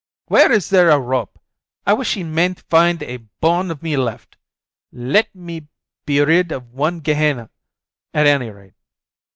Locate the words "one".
6.73-7.01